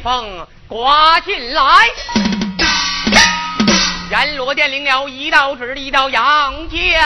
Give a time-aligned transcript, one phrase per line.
[0.00, 1.62] 风刮进来。
[4.10, 7.00] 阎罗殿领了一道旨，一道阳间，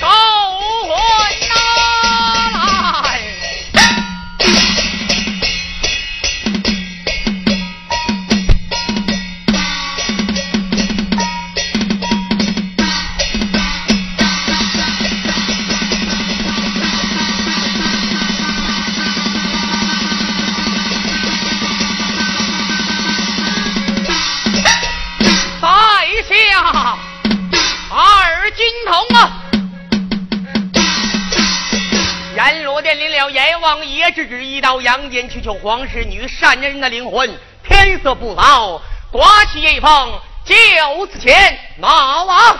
[0.00, 0.88] 走魂
[1.48, 1.54] 呐
[35.14, 37.38] 间去救皇室女善人的灵魂。
[37.62, 42.58] 天色不早，刮起夜风，就此前马王。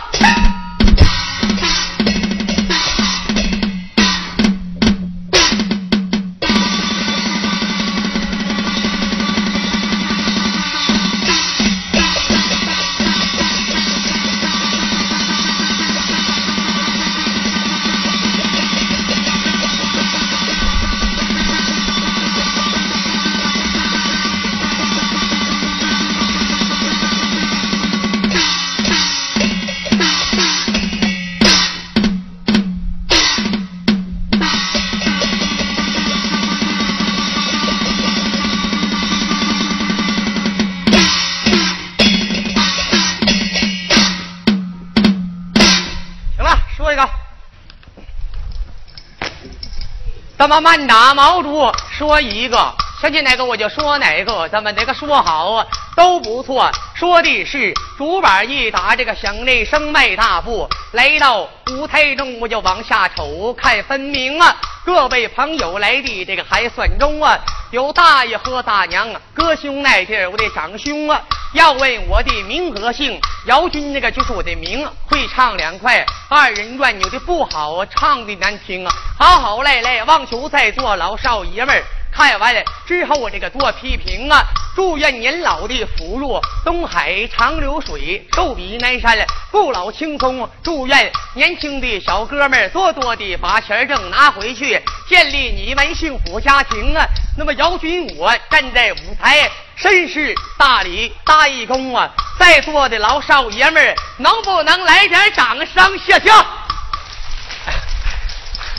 [50.45, 55.67] 咱们慢打毛竹说一个，想起哪个我就说哪个，咱们哪个说好啊
[55.97, 56.71] 都不错。
[57.05, 64.57] 说的是竹板一打，这个响内声迈大步来到舞台中，我就往下瞅，看分明啊。
[64.87, 67.39] 各位朋友来的这个还算中啊，
[67.73, 71.21] 有大爷和大娘啊，哥兄那地儿我的长兄啊。
[71.53, 78.91] 要问我的名和姓，姚军那个就是我的名，会唱两块二人转，扭的不好，唱的难听啊。
[79.19, 84.43] 好好赖赖，望求在座老少爷们儿看完了之后，我这个多批评啊。
[84.77, 89.17] 祝愿年老的福禄东海长流水，寿比南山
[89.53, 90.49] 不老青松。
[90.65, 97.07] 祝愿年轻的小哥们多多的把钱挣拿回去，建立你们幸福家庭啊。
[97.37, 99.49] 那么姚军，我站在舞台。
[99.77, 102.09] 绅士大礼大义工啊！
[102.39, 105.99] 在座的老少爷们儿，能不能来点掌声？
[105.99, 106.31] 谢谢，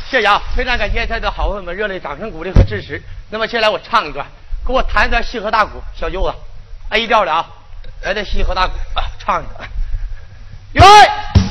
[0.09, 0.41] 谢谢啊！
[0.55, 3.01] 非常感谢在座好朋友们热烈掌声鼓励和支持。
[3.29, 4.25] 那么，接下来我唱一段，
[4.65, 6.33] 给我弹一段西河大鼓，小舅子
[6.89, 7.45] ，A 调的啊，
[8.01, 9.69] 来段西河大鼓啊，唱一段，
[10.73, 11.44] 预备。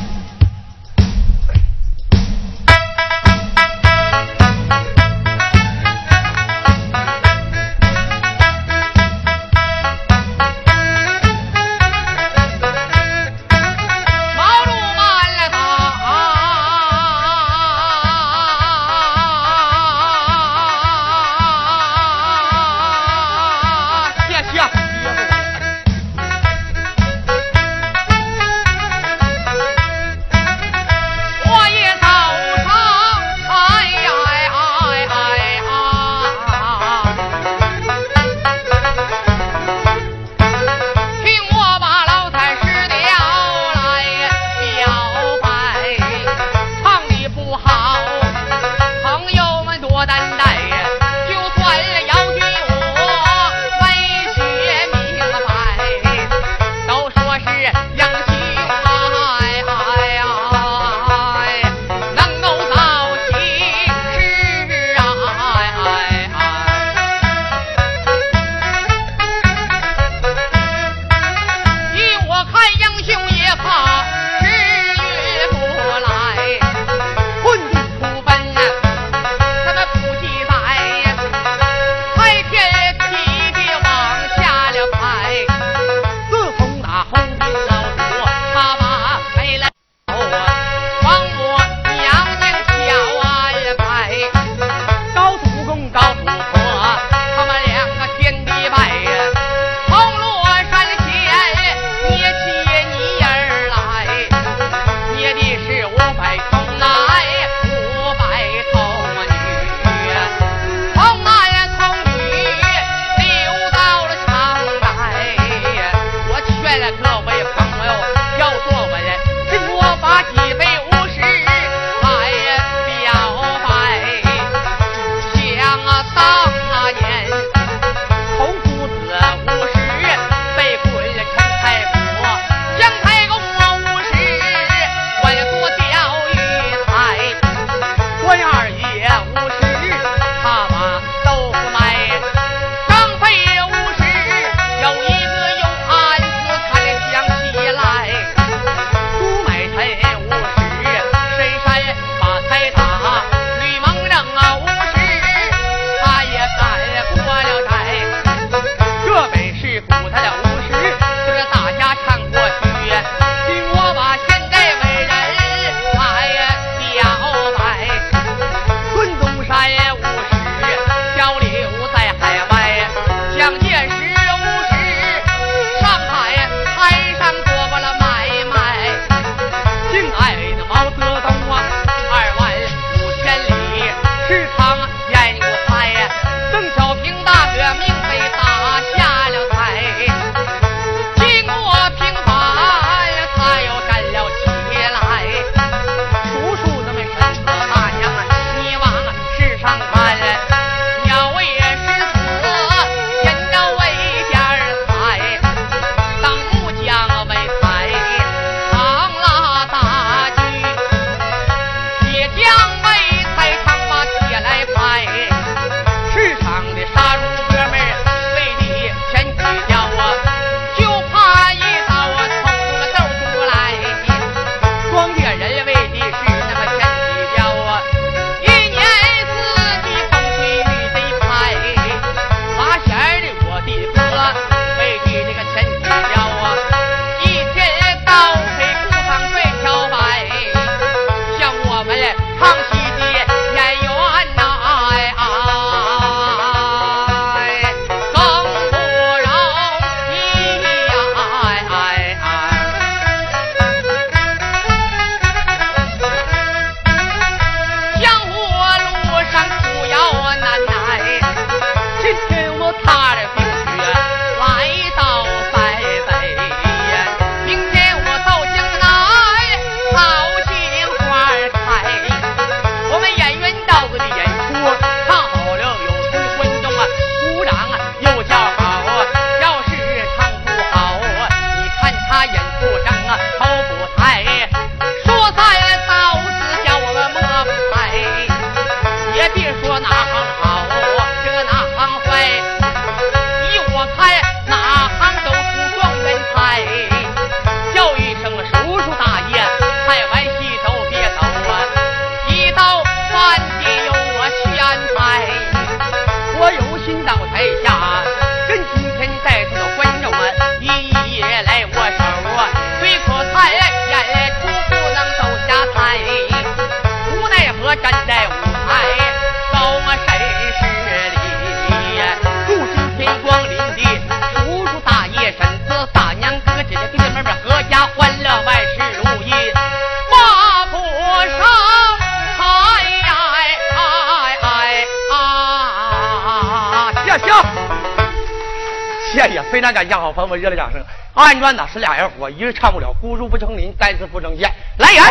[342.29, 344.51] 呢是俩人火，一日唱不了，孤树不成林，单丝不成线。
[344.79, 345.03] 来人，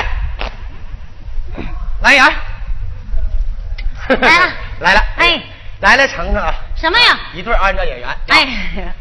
[2.01, 2.25] 来人，
[4.19, 5.41] 来了来了，哎，
[5.81, 7.19] 来了，程程啊，什么呀？
[7.33, 8.07] 一对二人转演员。
[8.27, 8.47] 哎，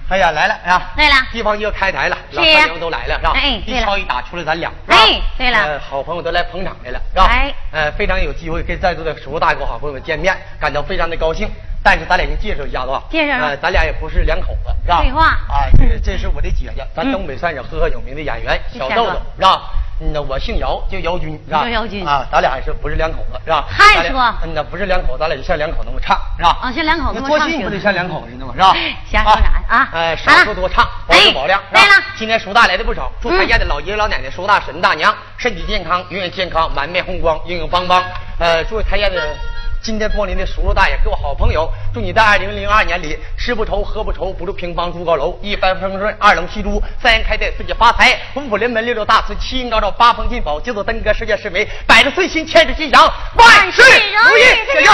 [0.09, 0.93] 哎呀，来了呀！
[0.97, 3.33] 对了地方就要开台了，老是呀朋友都来了，是吧？
[3.35, 7.27] 哎对了一敲一打出来咱俩，哎对了呃好朋友都来捧场来了，是吧？
[7.27, 11.51] 哎呃，非常有机会跟在座的叔叔大哥好朋友们见面，感到非常的高兴。
[11.83, 15.01] 但是咱俩先介绍一下子吧，介绍呃，咱俩也不是两口子，是吧？
[15.03, 19.63] 废话啊，这 这是我的姐姐，咱嗯东北三省赫赫有名的演员是小豆豆，是吧？
[20.01, 21.63] 嗯，那我姓姚，叫姚军，是吧？
[21.65, 23.65] 叫姚军啊，咱俩也是不是两口子，是吧？
[23.69, 26.57] 还咱俩说嗯，那不是两口子，咱俩就像两口子那么唱，是吧？
[26.63, 28.53] 啊像两口子那做戏不得像两口子似的吗？
[28.55, 28.75] 是吧？
[29.11, 31.61] 瞎说啥啊哎，少说多唱，保质保量。
[31.73, 38.03] 哎是吧对了今天叔大来的不少，祝嗯他家的老爷爷老奶奶、叔大婶大娘身体健康，永远健康，满面红光，硬硬邦邦。
[38.39, 39.37] 呃，祝他家的。
[39.83, 54.43] 今天光临的叔叔大爷，各位好朋友，祝你在二零零二年里吃不愁，喝不愁，不住平房住高楼，一帆风顺，二龙戏珠，三阳开泰，四季发财，五福临门，六六大顺，七星高照，八方进宝，九子登科，十全十美，百日顺心，千日吉祥，万事如意。
[54.73, 54.91] 谢谢。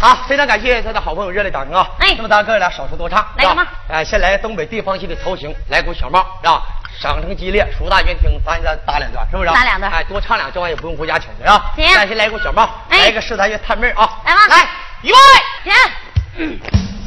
[0.00, 1.88] 好，非常感谢他的好朋友热烈掌声啊！
[2.00, 6.48] 哎那么咱哥俩少说多唱，来个嘛是吧呃，先来东北地方戏的头型，来股小帽，是
[6.98, 7.00] 吧？
[7.00, 9.48] 掌声激烈，叔大军听，咱再打两段，是不是？
[9.50, 11.72] 打两段哎，多唱两，这玩意也不用回家请去啊。
[11.76, 14.18] 行咱先来一个小帽，来一个十三月探妹啊！
[14.24, 14.68] 来吧来，
[15.02, 15.16] 预备。
[15.70, 15.72] 行。
[16.36, 16.97] 正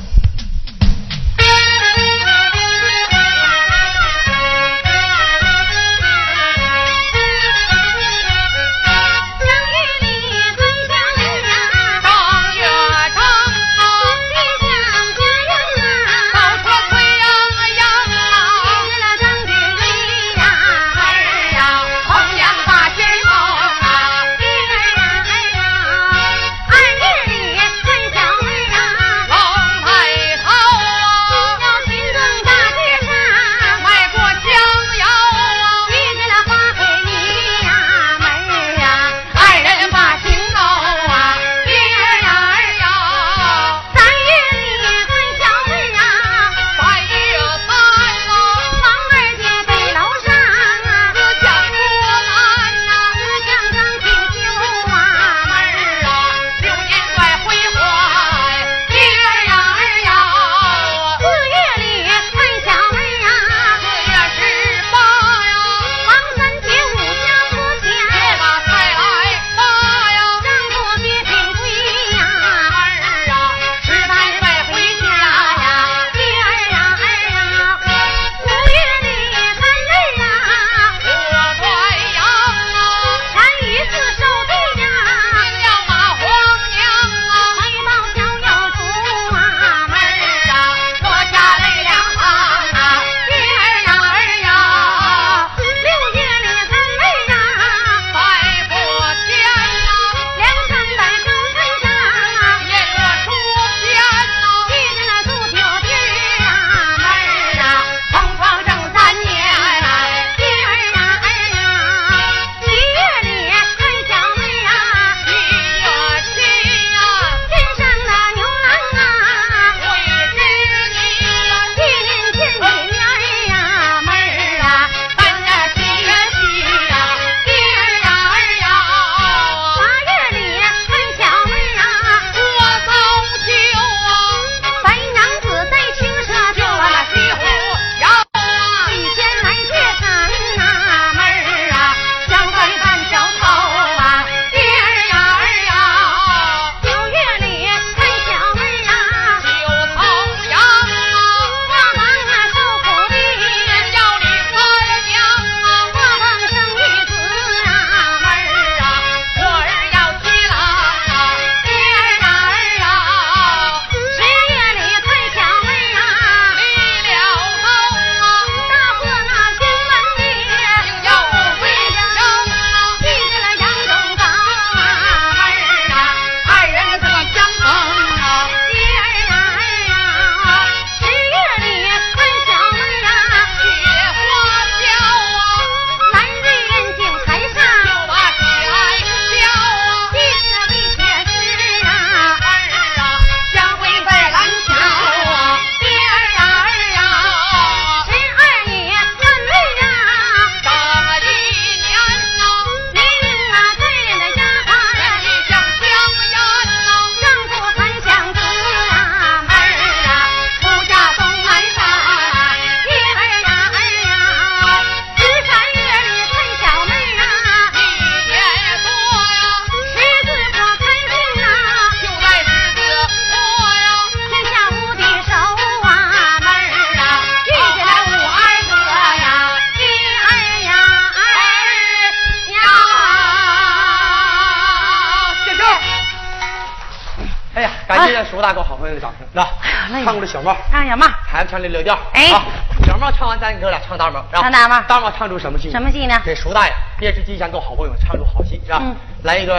[244.71, 245.69] 吧唱大帽大帽唱出什么戏？
[245.69, 246.17] 什么戏呢？
[246.23, 248.79] 给叔大爷烈士吉祥，跟好朋友唱出好戏，是吧？
[248.81, 248.95] 嗯。
[249.23, 249.53] 来一个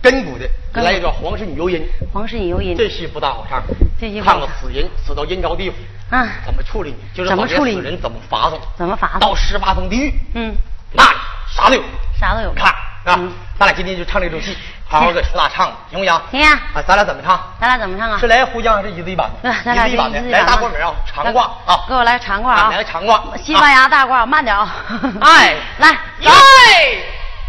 [0.00, 0.48] 根骨的，
[0.80, 3.60] 来一个黄氏女游吟，黄氏女游吟，这戏不大好唱，
[4.00, 5.76] 这戏不好看个死人死到阴曹地府，
[6.10, 7.16] 啊，怎么处理你？
[7.16, 8.60] 就是把这死人怎么罚送？
[8.76, 10.54] 怎么罚送到十八层地狱，嗯，
[10.92, 11.16] 那里
[11.48, 11.82] 啥都有。
[12.18, 12.52] 啥都有。
[12.52, 12.66] 看
[13.04, 14.56] 啊嗯，咱俩今天就唱这出戏，
[14.90, 16.20] 好好给楚大唱，行不行？
[16.30, 17.38] 行呀啊，咱俩怎么唱？
[17.60, 18.18] 咱俩怎么唱啊？
[18.18, 19.50] 是来胡江还是一字一板的？
[19.50, 24.74] 对， 咱俩一字一板的，来大板褂门啊，长褂啊，给我来长褂啊，来个长褂，西班牙大褂，慢点啊。
[25.20, 25.88] 哎来，
[26.20, 26.32] 来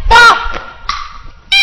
[0.08, 0.16] 吧。
[1.50, 1.60] 天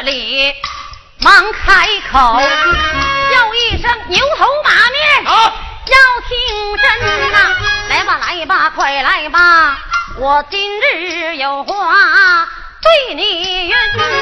[0.00, 0.54] 这里
[1.18, 2.40] 忙开口，
[3.32, 5.26] 叫一声牛头马面。
[5.26, 5.52] 啊？
[5.86, 7.56] 要听真呐、
[7.88, 9.76] 来吧来吧，快来吧！
[10.18, 12.48] 我今日有话
[12.80, 13.70] 对你云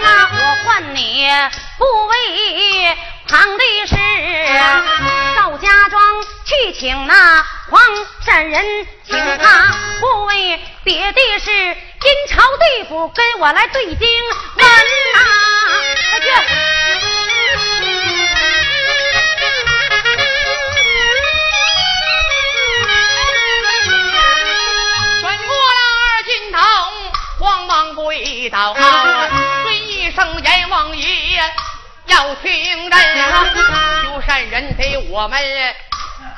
[0.03, 1.29] 呐、我唤你
[1.77, 2.97] 不为
[3.29, 3.97] 旁的事，
[5.37, 6.03] 到家庄
[6.47, 7.83] 去请那黄
[8.25, 8.65] 山人，
[9.07, 14.65] 请他不为别的事，阴曹地府跟我来对经文呐、
[16.11, 16.27] 快去！
[25.21, 26.59] 转过了二金头，
[27.41, 31.41] 慌忙跪倒，尊一声阎王爷，
[32.07, 33.01] 要听真，
[34.05, 35.41] 求善人陪我们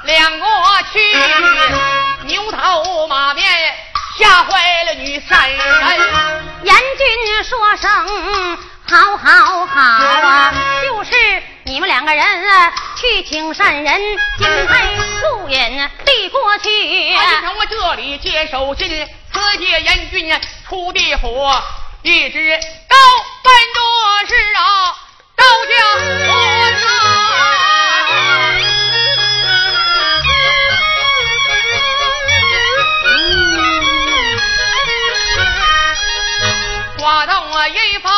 [0.04, 0.46] 两个
[0.92, 1.00] 去，
[2.26, 3.44] 牛头马面
[4.18, 5.58] 吓坏了女善人。
[6.64, 7.88] 阎君说声
[8.84, 10.52] 好好好啊，
[10.82, 11.10] 就是
[11.62, 14.00] 你们两个人啊去请善人，
[14.36, 14.74] 金杯
[15.20, 17.14] 素饮递过去。
[17.14, 21.62] 他就从我这里接手信，此界阎君出地火，
[22.02, 22.96] 一直高
[23.44, 23.82] 奔多
[24.26, 24.96] 事啊，
[25.36, 25.72] 高家
[26.26, 26.88] 婚啊。
[37.08, 38.12] 刮动我阴风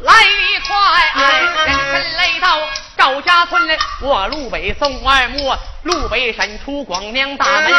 [0.00, 1.54] 来得快，人
[1.92, 2.58] 参来到
[2.96, 3.68] 赵家村，
[4.00, 7.70] 我路北送二木，路北闪出广娘大门，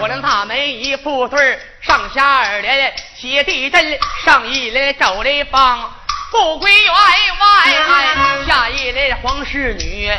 [0.00, 5.90] 我俩大门一副对儿上下二联写地震，上一联赵雷芳，
[6.30, 10.12] 不归员外，下一联黄氏女。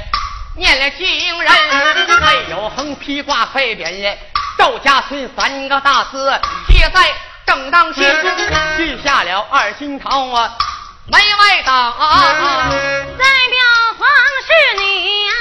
[0.55, 1.53] 念了经人，
[2.21, 4.17] 没有横批挂废匾，
[4.57, 7.13] 赵家村三个大字写在
[7.49, 8.05] 正当心，
[8.77, 10.55] 记下了二心桃啊，
[11.07, 11.91] 门外挡。
[13.17, 13.57] 代表
[13.97, 14.07] 皇
[14.45, 15.31] 室女呀、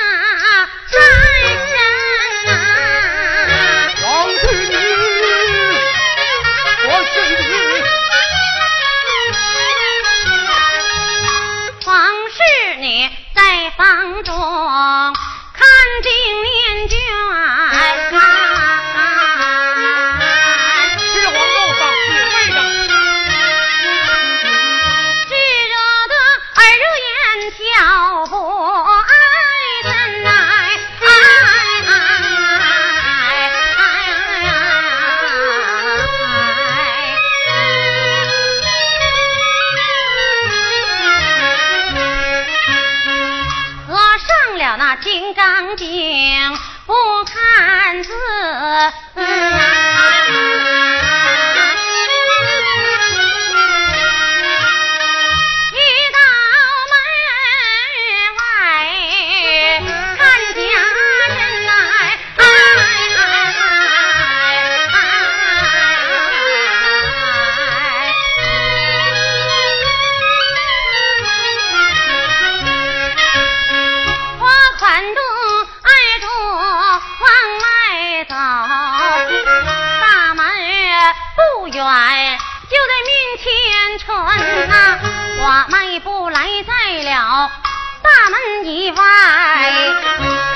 [88.99, 89.05] 外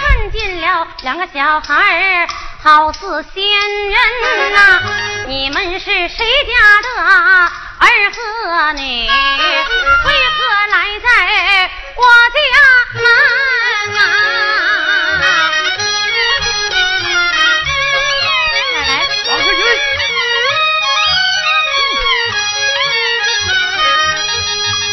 [0.00, 2.26] 看见了两个小孩
[2.62, 3.42] 好似仙
[3.88, 3.96] 人
[4.52, 4.82] 呐，
[5.26, 9.08] 你们是谁家的儿和女？
[9.08, 9.10] 为
[10.30, 10.38] 何
[10.70, 11.06] 来在
[11.96, 12.02] 我
[12.34, 12.38] 家
[12.94, 13.04] 门
[13.98, 14.00] 啊？
[18.88, 18.90] 来，
[19.28, 19.60] 王世军，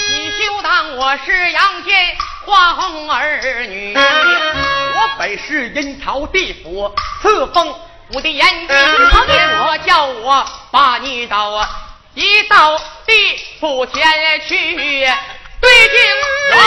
[0.10, 1.90] 你休当我是杨戬
[2.50, 3.94] 花红儿女。
[3.96, 7.76] 我本是阴曹地府赐封
[8.14, 11.70] 我的眼睛，我叫我把你到啊
[12.16, 14.04] 一到地府前
[14.48, 14.76] 去
[15.62, 16.02] 对镜
[16.50, 16.60] 人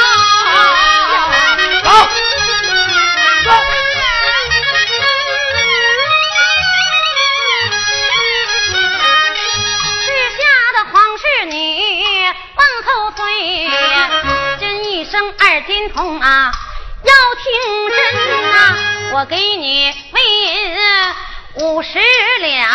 [0.00, 0.64] 啊！
[1.84, 1.90] 走
[3.44, 3.50] 走。
[10.00, 10.38] 时下
[10.72, 11.54] 的皇室女
[12.54, 13.20] 往后退，
[15.16, 16.52] 生二金童啊！
[17.02, 18.76] 要听真呐，
[19.14, 20.76] 我给你为银
[21.54, 21.98] 五十
[22.40, 22.68] 两，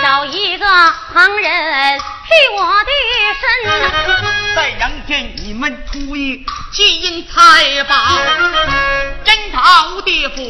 [0.00, 0.64] 找一个
[1.12, 2.92] 旁人替我的
[3.40, 4.54] 身。
[4.54, 7.96] 在阳间你们出一金银财宝，
[9.24, 10.44] 真桃地府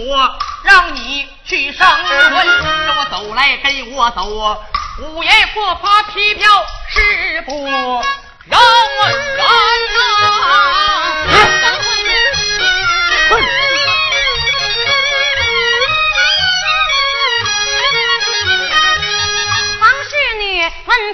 [0.64, 2.46] 让你去上坟。
[2.46, 4.62] 跟我走来，跟我走，
[5.00, 6.46] 五爷不发批票
[6.90, 8.02] 是不！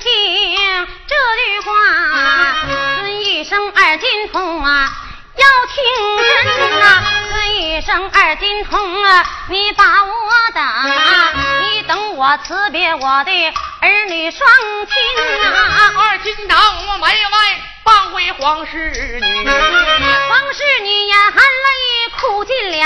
[0.00, 1.70] 听这句话，
[3.08, 4.90] 一声二金童啊，
[5.36, 5.84] 要听
[6.56, 7.21] 真呐！
[7.62, 10.10] 一声二金童啊，你把我
[10.52, 10.62] 等，
[11.62, 13.32] 你等我辞别我的
[13.80, 14.50] 儿女双
[14.86, 15.94] 亲啊！
[15.96, 17.16] 二金童我门外
[17.84, 21.40] 放回皇室女，皇室女眼含泪
[22.20, 22.76] 哭尽了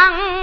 [0.00, 0.39] ¡Gracias!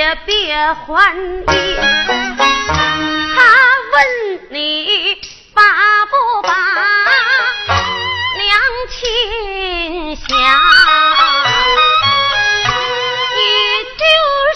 [0.00, 1.44] 也别还你。
[3.34, 3.36] 他
[3.92, 3.98] 问
[4.48, 4.56] 你
[5.52, 5.60] 把
[6.06, 6.48] 不把
[8.38, 8.48] 娘
[8.88, 10.26] 亲想？
[13.36, 13.38] 你
[13.98, 14.02] 就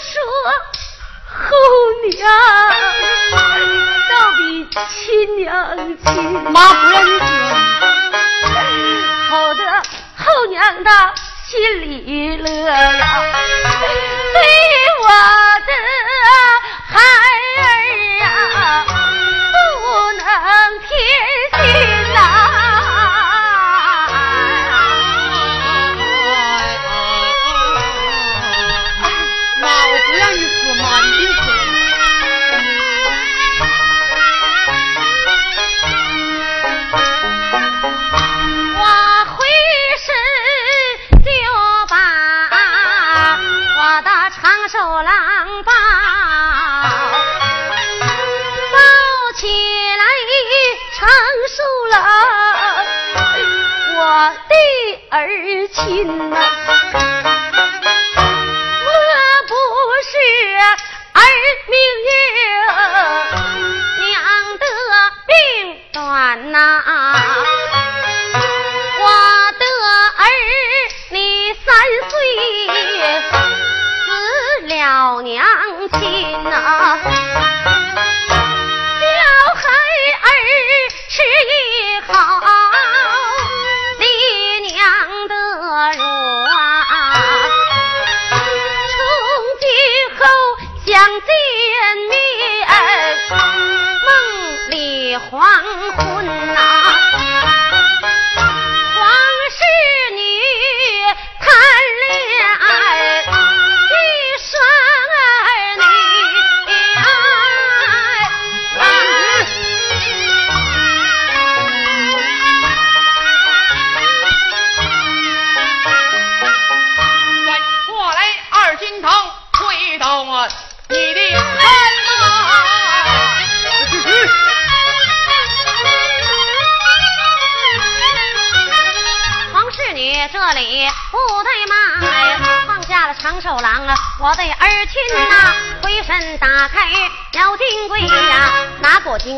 [0.01, 0.09] 说
[1.29, 1.37] 后
[2.09, 2.17] 娘
[4.09, 4.41] 倒比
[4.89, 4.97] 亲
[5.37, 5.45] 娘
[6.03, 6.03] 亲。
[6.51, 7.23] 妈不让你说。
[9.29, 9.61] 好的，
[10.17, 10.89] 后娘的
[11.45, 12.81] 心里乐呀。
[14.33, 14.84] 对呀。
[15.05, 15.54] 我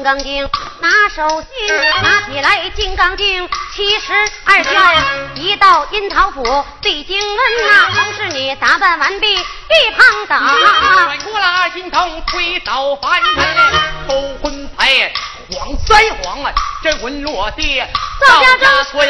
[0.07, 1.67] 金刚经，拿手心，
[2.01, 4.13] 拿起来金刚经七十
[4.45, 4.73] 二卷。
[5.35, 10.39] 一到樱桃府，对金温啊，黄氏女打扮完毕，一旁等。
[10.93, 13.45] 转过拉金童，推倒凡人，
[14.07, 15.11] 勾魂牌
[15.51, 17.83] 晃三晃啊，真魂落地
[18.25, 19.05] 赵家村，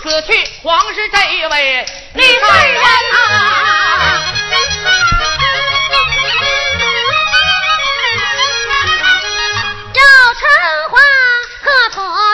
[0.00, 3.16] 此去黄氏这位女贵人啊。
[10.46, 10.98] 生花
[11.62, 12.25] 何苦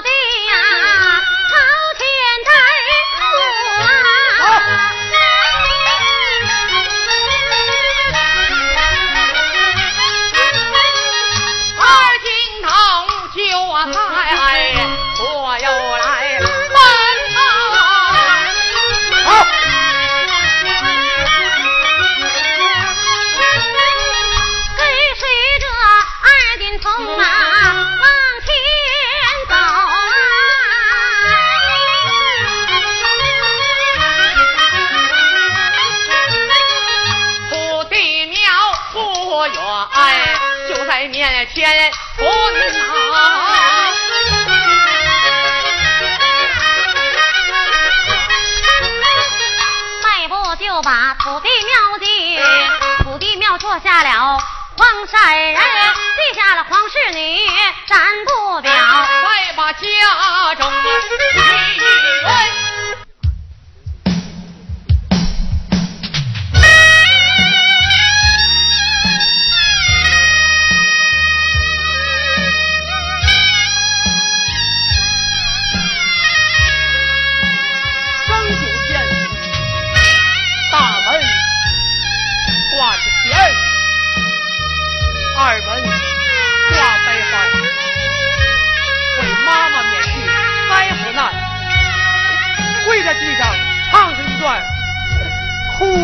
[41.55, 43.19] 天不老，
[50.03, 52.41] 迈步就把土地庙进，
[53.05, 54.38] 土地庙坐下了，
[54.79, 57.47] 黄善人记下了黄氏女，
[57.87, 61.03] 咱不表，再把家中分。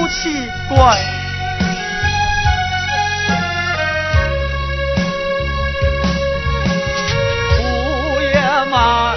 [0.08, 0.96] 奇怪，
[7.58, 9.07] 胡也忙。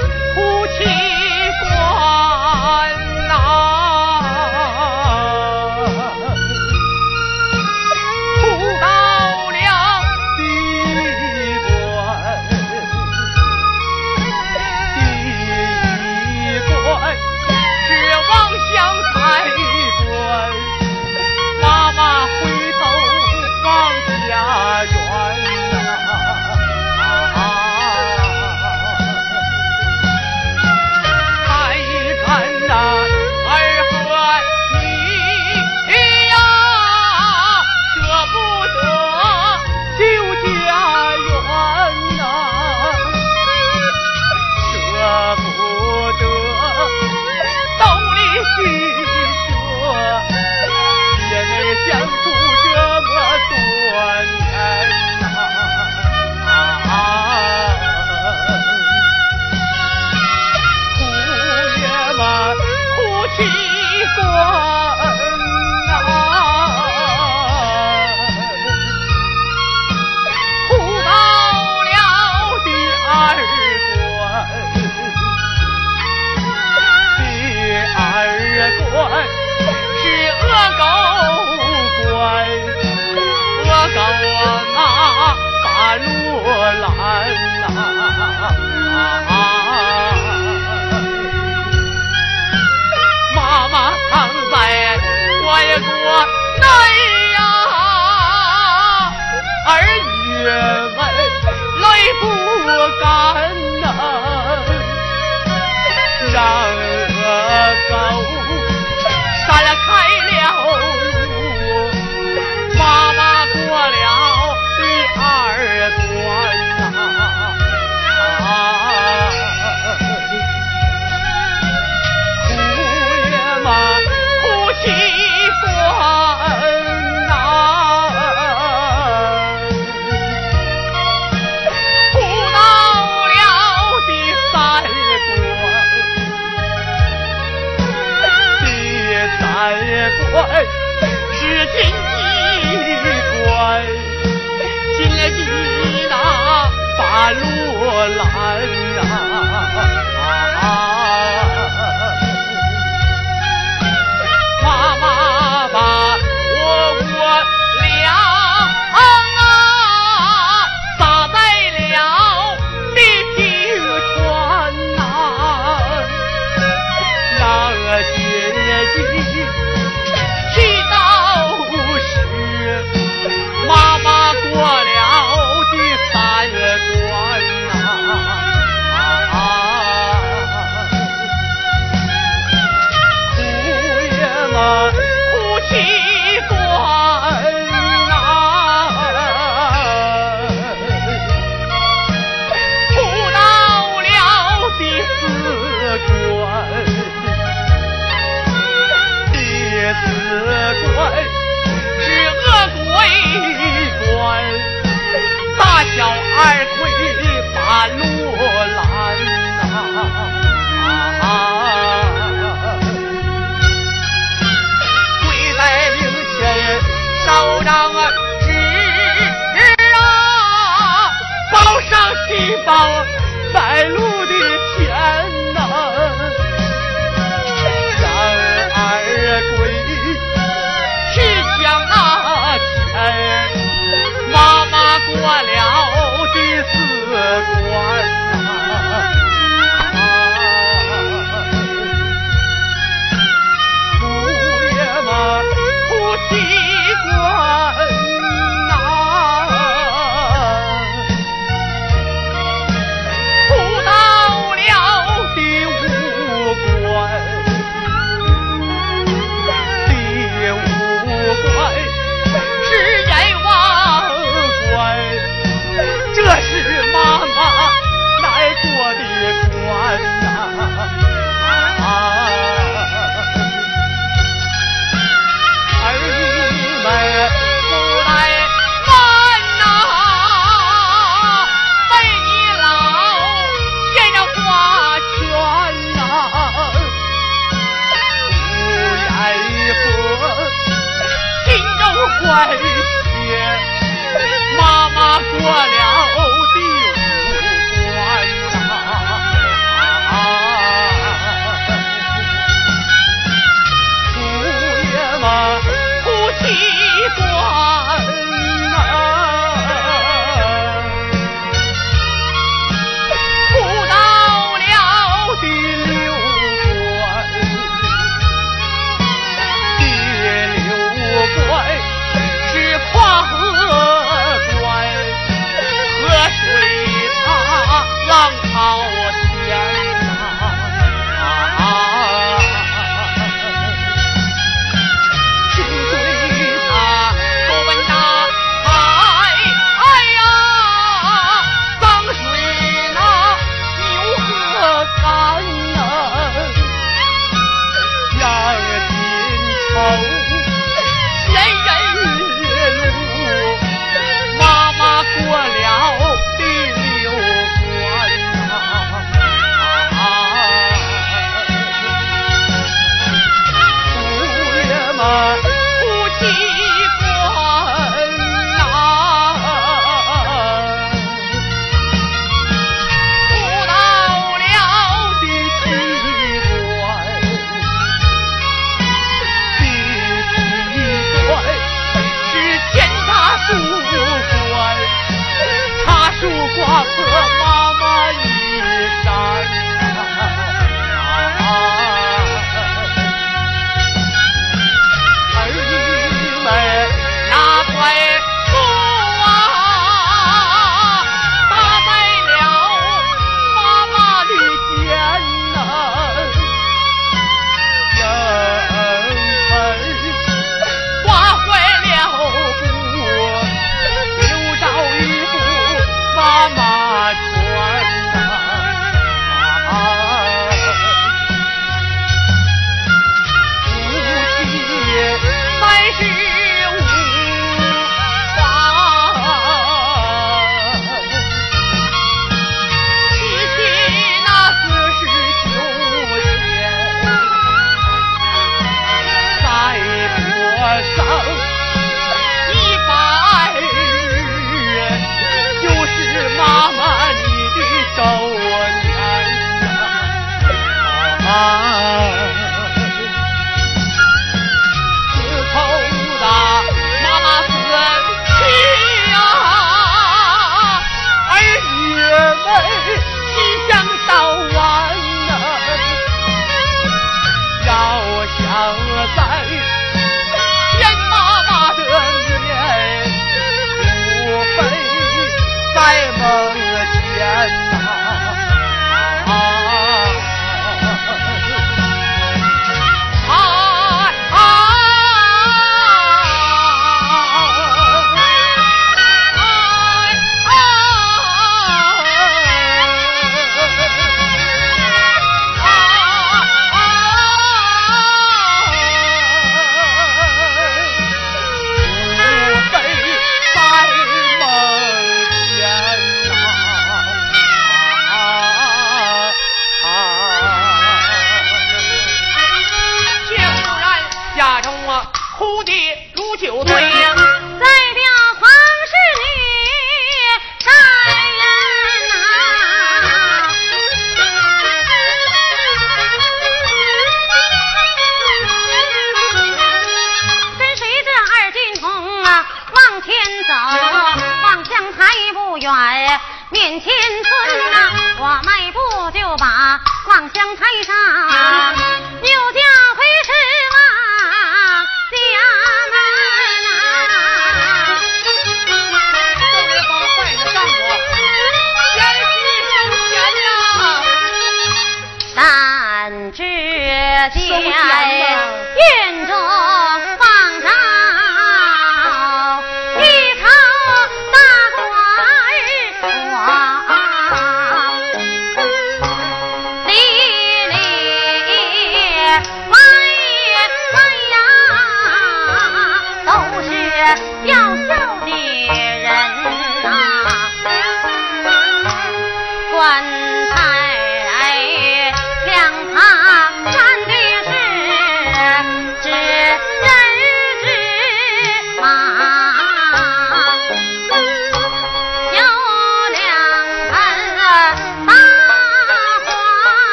[540.08, 542.01] 望江台上。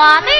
[0.00, 0.39] mommy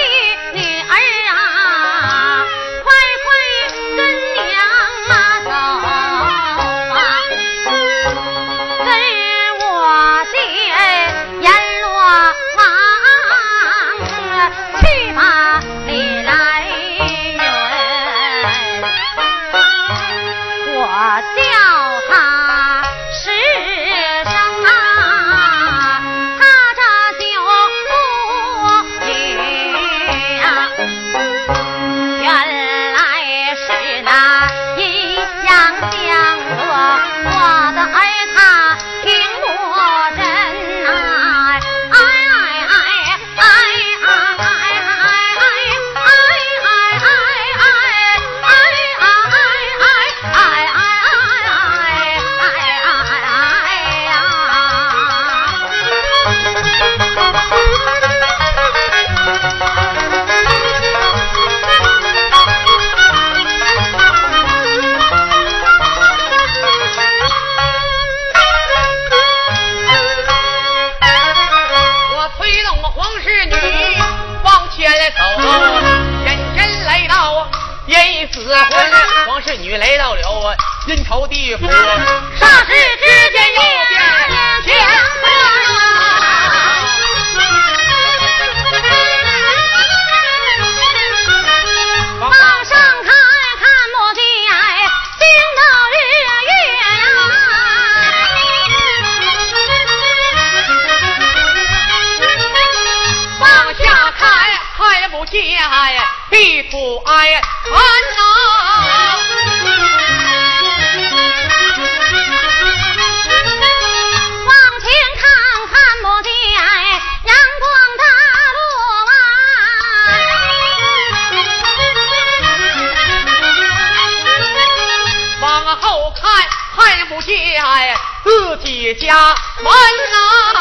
[128.94, 129.14] 家
[129.62, 129.72] 门
[130.12, 130.18] 呐、
[130.54, 130.60] 啊。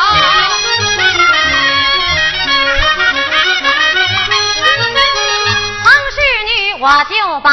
[5.84, 7.50] 当侍女我就把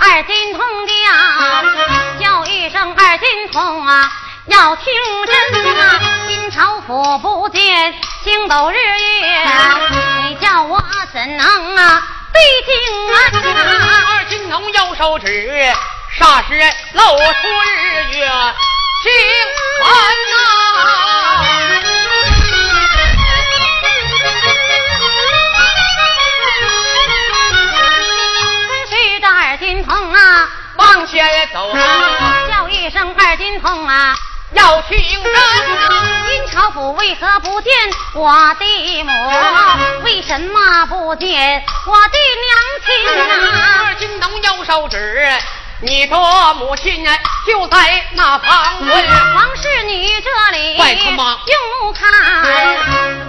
[0.00, 0.92] 二金童叫，
[2.20, 4.12] 叫一声二金童啊，
[4.46, 4.86] 要听
[5.26, 6.00] 真啊。
[6.28, 7.94] 金朝府不见
[8.24, 9.46] 星斗日月，
[10.28, 10.82] 你叫我
[11.12, 12.02] 怎能啊？
[12.32, 12.74] 对镜
[13.12, 13.14] 啊，
[14.06, 15.26] 二金童右手指，
[16.18, 16.54] 霎时
[16.92, 18.30] 露出日月。
[19.00, 19.86] 请看
[20.30, 20.34] 呐，
[28.68, 30.18] 跟随这二金童啊
[30.76, 31.78] 往前走啊，
[32.50, 34.16] 叫一声二金童啊
[34.52, 35.32] 要请人。
[36.32, 37.72] 阴曹府为何不见
[38.14, 39.12] 我的母？
[40.02, 43.84] 为什么不见我的娘亲啊？
[43.86, 45.30] 二金童，右手指。
[45.80, 46.16] 你的
[46.54, 47.06] 母亲
[47.46, 49.06] 就在那旁边。
[49.06, 52.10] 王氏女这里快他妈用目看，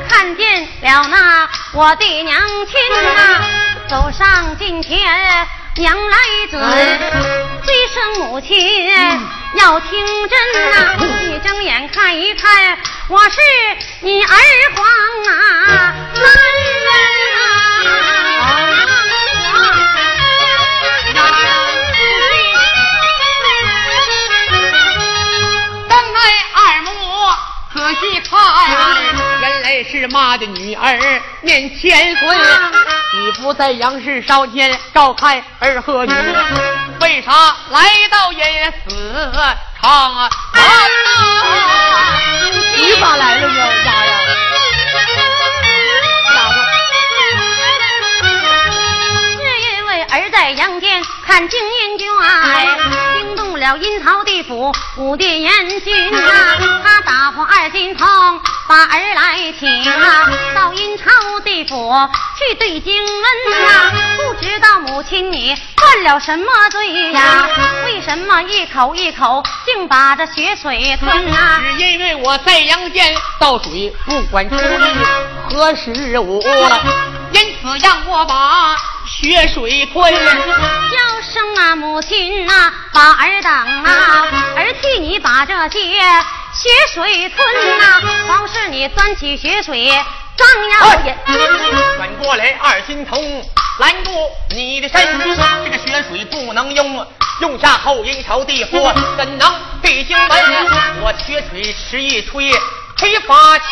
[0.10, 2.74] 看见了那我的娘亲
[3.16, 3.42] 呐，
[3.88, 4.98] 走上近前，
[5.76, 6.18] 娘来
[6.50, 6.60] 准，
[7.64, 8.90] 追声母亲
[9.54, 12.80] 要听真呐，你睁眼看一看，
[13.10, 13.38] 我是
[14.02, 14.28] 你儿
[14.76, 14.88] 皇
[15.36, 16.24] 啊，男
[16.86, 16.90] 人
[27.90, 28.40] 仔细看，
[29.42, 31.00] 原来是妈的女儿
[31.42, 32.38] 念千岁。
[33.16, 36.14] 你不在杨氏少天照看儿和女，
[37.02, 37.32] 为啥
[37.72, 39.34] 来到人死
[39.82, 40.30] 唱啊？
[42.78, 44.14] 你咋来了呢，妈呀？
[49.34, 49.44] 是
[49.76, 52.08] 因为儿在阳间看金印卷，
[53.70, 58.08] 了阴曹地府五殿阎君啊，他打破二金童
[58.68, 61.04] 把儿来请啊，到阴曹
[61.44, 61.94] 地府
[62.36, 67.48] 去对经恩啊，不知道母亲你犯了什么罪呀？
[67.86, 71.62] 为什么一口一口竟把这血水吞啊？
[71.78, 76.42] 只因为我在阳间倒水，不管初一何时无，
[77.34, 80.12] 因此让我把血水吞。
[81.30, 84.26] 叫声啊，母亲呐、把儿等啊，
[84.58, 85.80] 儿替你把这些
[86.54, 89.88] 血水吞呐、方是你端起血水
[90.36, 91.14] 张要饮。
[91.98, 93.46] 转过来，二金童
[93.80, 94.12] 拦住
[94.50, 95.20] 你的身，
[95.64, 97.08] 这个血水不能用，
[97.42, 100.30] 用下后阴朝地府怎能对经门？
[101.02, 102.52] 我血水吃一吹，
[102.98, 103.66] 黑法器，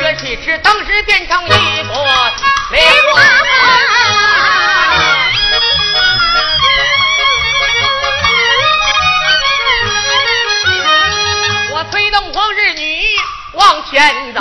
[0.00, 1.54] 血水池当时变成一朵
[2.70, 3.20] 莲花。
[12.32, 13.04] 我推动黄日女
[13.52, 14.40] 往前走，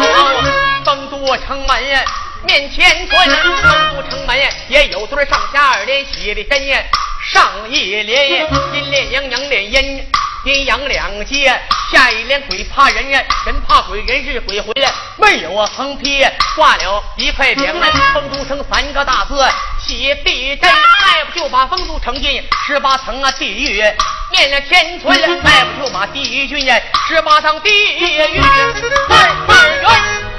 [0.85, 2.05] 丰都城门
[2.43, 3.29] 面前蹲，
[3.61, 4.37] 丰都城门
[4.69, 6.85] 也有对上下二联喜的针，
[7.33, 10.07] 上一连阴连阳阳连阴。
[10.43, 11.55] 阴阳两界，
[11.91, 14.91] 下一连鬼怕人呀，人怕鬼，人是鬼回来。
[15.17, 16.25] 没有啊，横批
[16.55, 17.73] 挂了一块匾，
[18.13, 19.35] 丰都城三个大字
[19.79, 23.83] 写地震，迈不就把丰都城进十八层啊地狱，
[24.31, 26.59] 念了千村，迈不就把地狱郡
[27.07, 29.17] 十八层地狱二
[29.47, 29.89] 二元。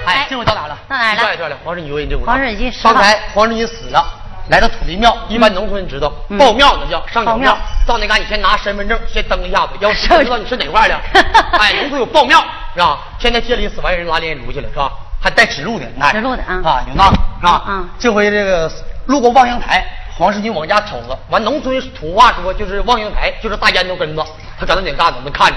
[0.05, 0.77] 哎，这回到哪了？
[0.89, 2.25] 到哪了一转一转了，黄世女为你这回。
[2.25, 4.22] 黄世女死了刚才黄世女死了。
[4.49, 7.57] 来到土地庙，一般农村人知道，嗯报庙那叫上报庙。
[7.87, 10.99] 到那嘎，你先拿身份证先登一下子， 要是不知道你是哪块的。
[11.59, 12.43] 哎，农村有报庙
[12.75, 12.99] 是吧？
[13.19, 14.91] 现在街里死完人拉连炉去了是吧？
[15.21, 17.63] 还带指路的，哎指路的啊啊，有那个是吧？
[17.69, 18.71] 嗯这回这个
[19.07, 19.85] 路过望乡台，
[20.19, 24.23] 黄世军往家瞅着，完农村土话说就是望乡台，就是大烟头根子，
[24.59, 25.55] 他搁那哪嘎子能看着。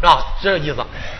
[0.00, 0.24] 是吧？
[0.42, 0.76] 这个意思。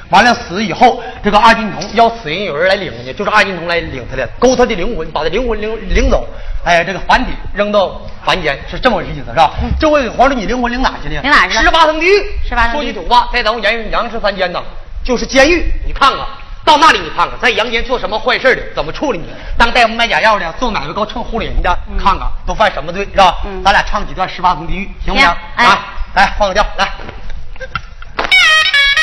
[0.09, 6.27] 完了死以后，这个二金童要死人有人来领他去，就是二金童来领他的，勾他的灵魂，把他灵魂领领走，
[6.65, 9.53] 哎，这个凡体扔到凡间，是这么个意思，是吧？
[9.79, 11.23] 这回皇上你灵魂领哪去了？
[11.23, 12.25] 领哪去了十八层地狱。
[12.49, 14.61] 十八层说句土话，在咱们阳阳世三间呢，
[15.05, 15.71] 就是监狱。
[15.87, 16.27] 你看看，
[16.65, 19.27] 到那里你看看，在阳间做什么坏事的，怎么处理你？
[19.57, 23.37] 当大夫卖假药的，做买卖高蹭护理人的，看看都犯什么罪，是吧？
[23.45, 25.29] 嗯咱俩唱几段十八层地狱，行不行？
[25.29, 26.89] 行哎啊，来换个调，来。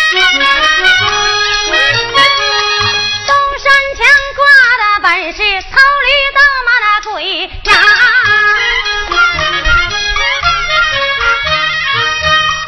[0.10, 0.20] 东
[3.60, 3.99] 山墙
[4.36, 4.39] 挂
[4.78, 5.68] 的本是草
[6.03, 7.16] 驴到马那鬼
[7.66, 7.72] 呀，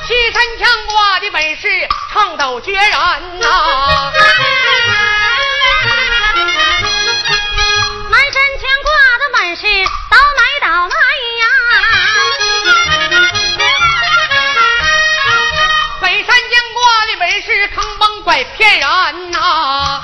[0.05, 1.61] 西山墙挂的本事
[2.11, 4.11] 唱到决然呐、
[18.29, 20.03] 蒙拐骗人呐、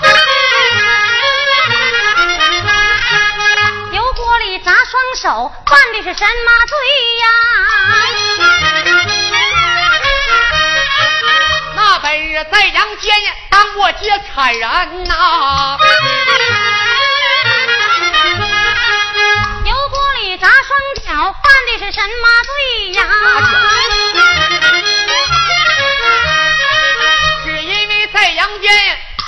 [3.93, 6.75] 油锅里炸双手，犯的是什么罪
[7.21, 7.27] 呀？
[11.75, 13.15] 那本是在阳间
[13.51, 15.77] 当过劫财人呐、
[19.65, 22.09] 油锅里炸双脚，犯的是什么
[22.43, 22.49] 罪
[22.93, 23.05] 呀？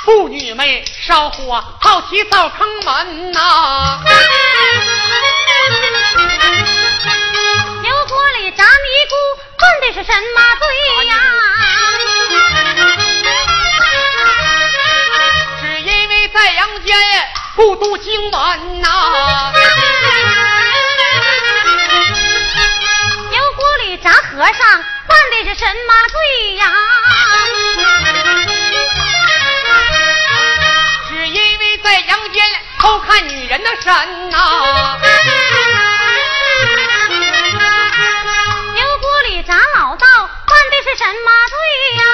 [0.07, 0.65] 妇女们
[1.05, 3.99] 烧火好奇灶坑门呐、
[7.83, 8.69] 油锅里炸尼
[9.09, 9.15] 姑，
[9.59, 10.65] 犯的是什么罪
[11.07, 11.13] 呀？
[15.59, 16.95] 只因为在阳间
[17.57, 19.51] 不读经文呐。
[23.29, 24.55] 油锅里炸和尚
[25.05, 26.71] 犯的是什么罪呀？
[31.97, 32.45] 在阳间
[32.77, 34.99] 偷看女人的身呐。
[38.75, 40.05] 油锅里炸老道
[40.45, 41.57] 犯的是什么罪
[41.97, 42.05] 呀？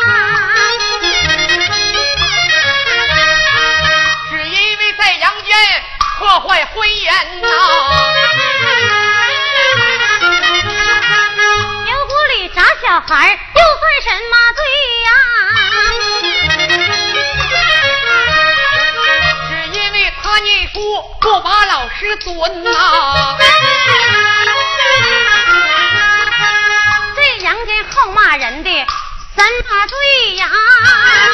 [4.31, 5.53] 只因为在阳间
[6.17, 7.11] 破坏婚姻
[7.41, 7.47] 呐。
[11.91, 14.63] 油锅里炸小孩又算什么罪
[21.23, 23.37] 书不把老师尊呐。
[27.15, 30.49] 这阳间好骂人的什么罪呀？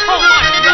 [0.06, 0.70] 后骂人的，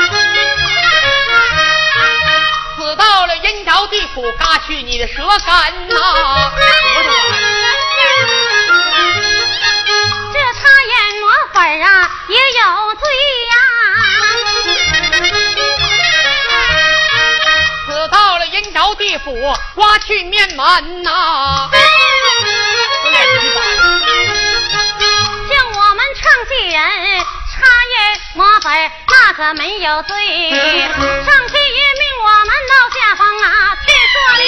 [2.76, 6.52] 死到了阴曹地府，嘎去你的舌根呐！
[10.34, 12.85] 这擦眼抹粉啊也有
[18.96, 19.34] 地府，
[19.76, 21.70] 刮去面门呐！
[23.12, 23.84] 乱七八糟
[25.48, 26.80] 像我们唱戏人
[27.52, 27.56] 插
[27.92, 27.94] 叶
[28.36, 30.16] 抹粉，那可没有罪。
[30.16, 33.46] 上天爷命我们到下方啊
[33.86, 34.44] 去说理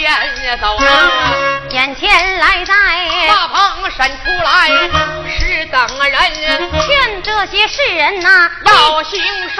[0.61, 0.87] 走啊，
[1.71, 2.73] 眼前来在，
[3.27, 4.67] 大棚伸出来
[5.29, 9.21] 是等人，劝这些世人呐、要行
[9.55, 9.59] 善。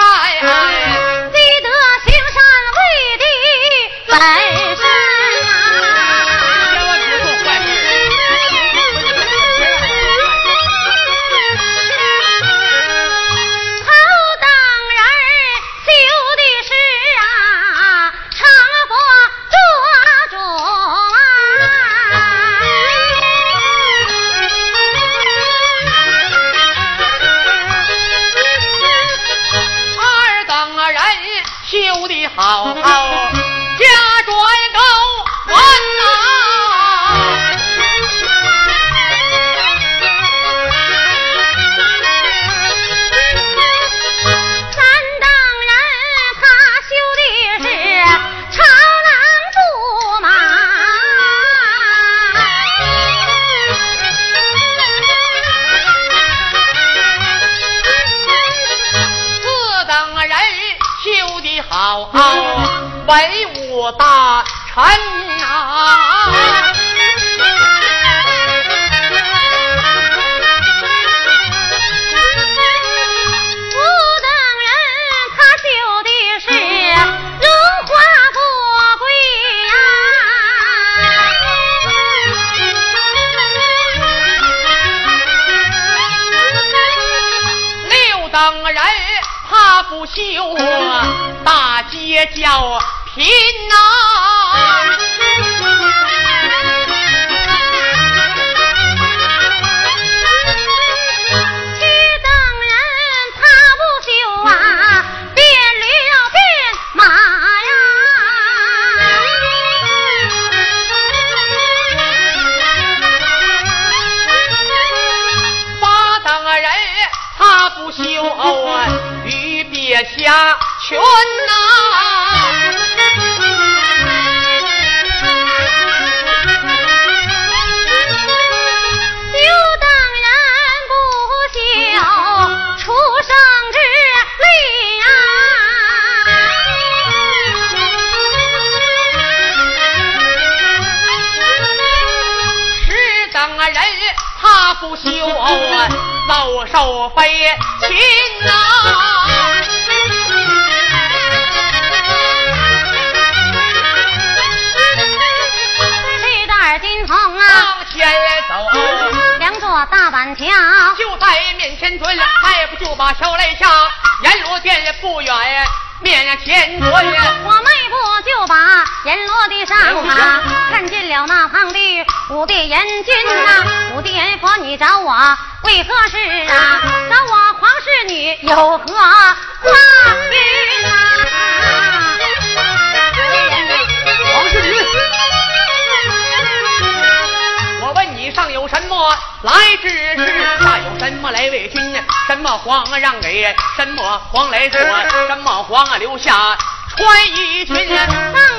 [192.64, 193.55] 皇让给？
[193.78, 194.80] 什么皇来做？
[195.28, 196.57] 什么皇啊留下？
[196.97, 198.07] 穿衣裙，上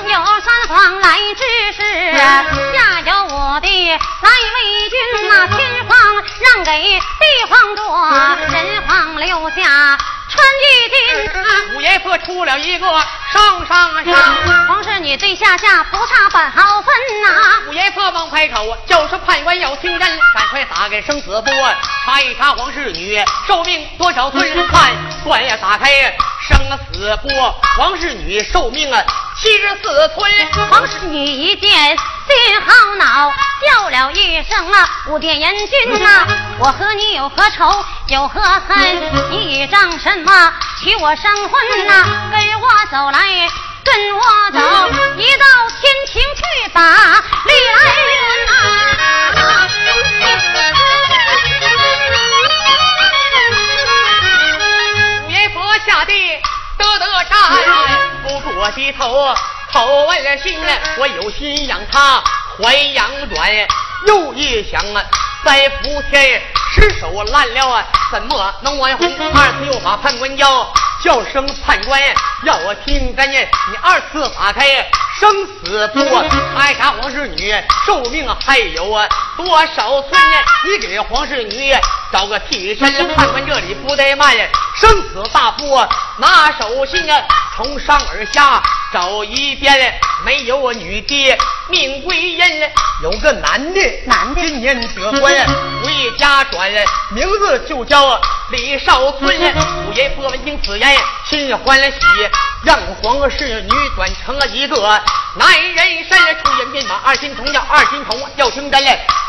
[0.09, 1.83] 有三皇来治世，
[2.17, 5.47] 下有我的来为君呐。
[5.49, 5.93] 天皇
[6.41, 7.85] 让给地皇做，
[8.51, 9.99] 人皇留下。
[10.31, 12.87] 穿衣裙，五爷婆出了一个
[13.33, 17.63] 上上上，皇室女对下下不差半毫分呐。
[17.69, 20.01] 五爷侧望开口，就是判官要听人，
[20.35, 21.51] 赶快打开生死簿，
[22.05, 24.53] 查一查皇室女寿命多少岁？
[24.67, 24.91] 判
[25.23, 25.89] 官呀，打开
[26.41, 26.59] 生
[26.93, 27.29] 死簿，
[27.77, 29.01] 皇室女寿命啊
[29.41, 30.49] 七十四岁。
[30.69, 31.97] 皇室女一见
[32.31, 33.33] 心好恼，
[33.67, 36.27] 叫了一声啊，五殿阎君呐，
[36.61, 39.31] 我和你有何仇有何恨？
[39.31, 42.05] 你倚仗什么娶我生婚呐？
[42.31, 43.19] 跟我走来，
[43.85, 44.59] 跟我走，
[45.19, 45.47] 一到
[45.81, 48.11] 天庭去把李来云
[48.47, 48.53] 呐。
[55.27, 56.13] 五爷婆下地
[56.79, 57.35] 得得战，
[58.23, 59.35] 不住低头
[59.73, 60.59] 口问心，
[60.99, 62.23] 我有心养他
[62.59, 63.51] 怀阳短，
[64.07, 65.03] 又一想啊，
[65.45, 66.43] 在福天
[66.75, 69.09] 失手烂了啊，怎么能完婚？
[69.33, 70.73] 二次又把判官叫，
[71.05, 72.01] 叫声判官
[72.45, 74.67] 要我听真，你二次打开
[75.21, 76.01] 生死簿，
[76.55, 77.55] 查查皇室女
[77.87, 80.19] 寿命还有啊多少岁？
[80.69, 81.73] 你给皇室女
[82.13, 84.37] 找个替身，看看这里不怠慢，
[84.81, 85.77] 生死大簿
[86.19, 87.23] 拿手心啊，
[87.57, 89.95] 从上而下找一遍，
[90.25, 91.39] 没有我女的
[91.69, 92.41] 命归阴，
[93.03, 95.33] 有个男的，男的今年得官
[95.83, 96.69] 回 家转，
[97.11, 99.31] 名字就叫李少春。
[99.87, 100.97] 五爷播闻听此言，
[101.29, 101.99] 心欢喜，
[102.65, 104.77] 让皇室女转成了一个
[105.37, 108.83] 男人身，出言便马二心童叫二心童要听真，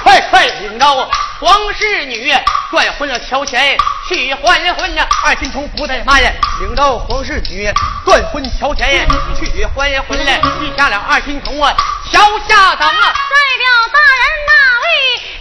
[0.03, 1.09] 快快领着
[1.41, 2.31] 皇室女
[2.69, 3.75] 转婚了乔前
[4.07, 5.07] 去还婚呀！
[5.25, 6.21] 二心童不怠慢，
[6.59, 7.67] 领着皇室女
[8.05, 9.07] 断婚乔前
[9.39, 11.75] 去还婚来，立下了二心童啊，
[12.11, 12.93] 桥下等啊。
[12.93, 14.85] 代表大人哪位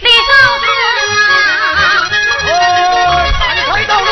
[0.01, 0.65] 李少春
[1.77, 2.09] 啊，
[2.47, 2.49] 哦，
[3.37, 3.41] 闪
[3.71, 4.09] 开道路，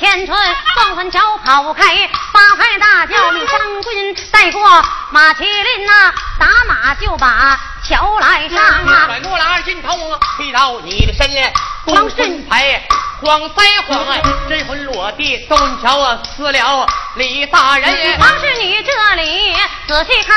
[0.00, 1.84] 天春凤凰脚跑开，
[2.32, 4.62] 八抬大轿命将军带过
[5.10, 9.04] 马麒麟呐、打马就把桥来上啊。
[9.08, 11.52] 转过了二进头，推到你的身来，
[11.84, 12.82] 光身牌
[13.22, 18.18] 晃腮晃哎，真魂落地，东桥啊死了李大人。
[18.18, 19.54] 王侍女这里
[19.86, 20.36] 仔细看，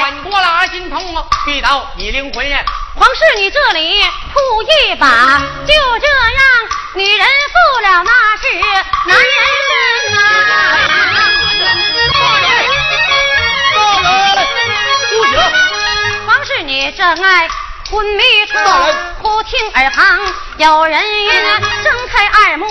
[0.00, 0.98] 转过了二心头，
[1.44, 2.46] 推到你灵魂，
[2.94, 8.42] 皇侍女这里吐一把，就这样，女人负了那是
[9.06, 9.26] 男人
[9.68, 9.70] 身
[10.14, 10.16] 呐、
[10.48, 10.52] 大
[12.40, 12.46] 人，
[15.10, 15.32] 不行，
[16.26, 17.48] 皇侍女正爱
[17.90, 18.22] 昏迷
[18.52, 18.60] 中，
[19.22, 20.20] 忽听耳旁
[20.58, 21.32] 有人云：
[21.82, 22.66] 睁开二目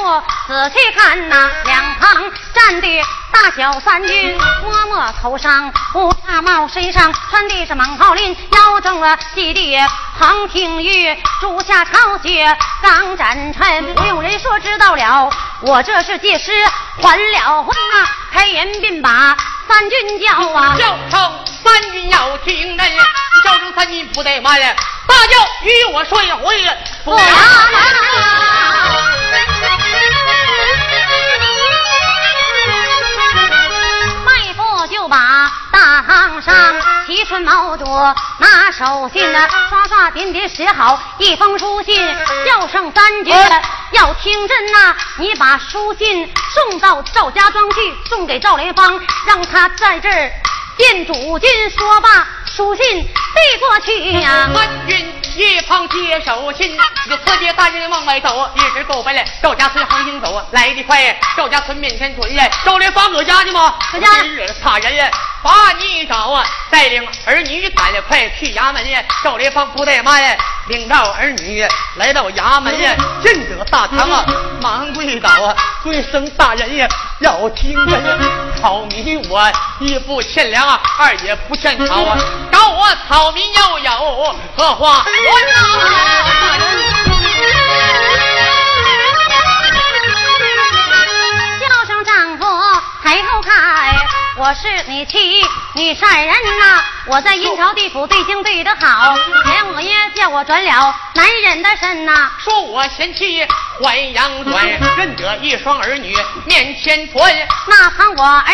[0.47, 2.88] 仔细看呐，两旁站的
[3.32, 9.88] 大小三军，摸摸头上乌纱帽，身上穿的是蟒袍绫，腰中啊系的
[10.19, 15.30] 横听玉，足下朝靴刚展臣，不用人说知道了，
[15.61, 16.51] 我这是借尸
[17.01, 19.36] 还了魂呐，开言便把
[19.67, 20.75] 三军叫啊。
[20.78, 22.91] 叫声三军要听人，
[23.43, 24.59] 叫声三军不怠慢，
[25.07, 27.80] 大叫与我说一回，不不要迈
[34.78, 36.53] 步就把大堂上
[37.07, 37.84] 齐春毛主
[38.38, 42.15] 拿手信呢，刷刷点点写好一封书信，
[42.45, 43.32] 叫声三句
[43.93, 50.32] 要听真呐、你把书信送到赵家庄去，送给赵连芳，让他在这儿
[50.78, 51.49] 见主君。
[51.78, 56.71] 说罢，书信递过去呀、官军一旁接手信，
[57.07, 63.75] 你司机大人往外走，一直够奔来赵家村横行走，来得快，赵家村面前屯呀，赵连芳搁家呢吗？
[63.91, 65.11] 搁家今日差人
[65.43, 69.03] 把你找啊，带领儿女赶快去衙门呀。
[69.23, 71.65] 赵连芳不怠慢，领着儿女
[71.95, 74.25] 来到衙门呀，进得大堂啊，
[74.61, 76.88] 忙跪倒啊，尊声大人呀，
[77.19, 78.03] 要听真，
[78.60, 82.18] 草民我一不欠粮啊，二也不欠草啊，
[82.51, 85.47] 找我草民又有何话问？
[91.60, 92.45] 叫上丈夫
[93.03, 93.95] 抬头看，
[94.38, 96.84] 我是你妻，你善人呐。
[97.10, 99.16] 我在阴曹地府对经对得好，
[99.53, 103.47] 阎王爷叫我转了男人的身呐，说我贤妻。
[103.80, 104.67] 换阳转，
[104.97, 106.15] 认得一双儿女
[106.45, 107.47] 面前存。
[107.67, 108.53] 那旁我儿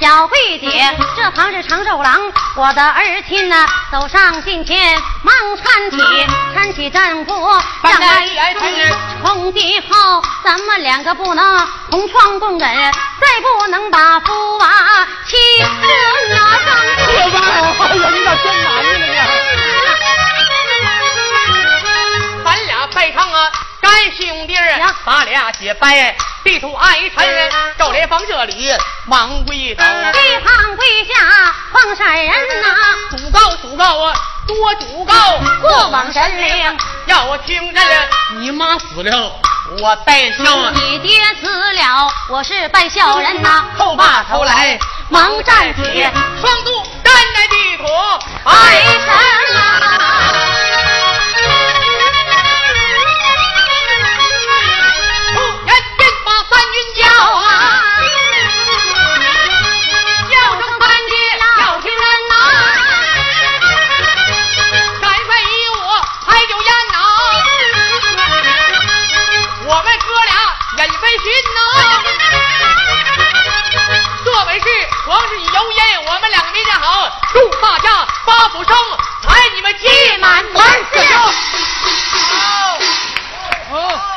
[0.00, 2.18] 小桂姐，这旁是长寿郎，
[2.56, 4.76] 我的儿亲呐，走上近前
[5.22, 5.96] 忙搀起，
[6.56, 7.32] 搀起丈夫
[7.82, 8.26] 向外
[8.58, 8.62] 冲，
[9.22, 14.68] 冲地后咱们两个不能同床共枕，再不能把夫娃
[15.26, 15.64] 妻子
[16.30, 19.04] 拿上这玩意儿，哎呀，你咋真难了呢？
[22.44, 23.50] 咱俩拜堂啊，
[23.84, 24.54] 干兄弟
[25.04, 28.70] 咱俩结拜，地图爱臣，赵连芳这里
[29.04, 32.30] 忙跪倒，一旁跪下黄山人
[32.62, 32.66] 呐，
[33.10, 34.14] 主告主告啊，
[34.46, 36.78] 多主告，过往神灵。
[37.08, 37.80] 要听着，
[38.38, 39.32] 你妈死了，
[39.78, 44.78] 我带孝啊，你爹死了，我是拜孝人呐，后把头来，
[45.10, 46.08] 忙站起，
[46.40, 47.84] 双足站在地土，
[48.44, 50.43] 爱哎神啊！
[76.84, 78.76] 好祝大家八福生
[79.22, 79.88] 财你们积
[80.20, 81.32] 满完事好
[83.70, 84.13] 好